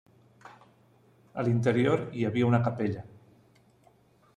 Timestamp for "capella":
2.71-3.05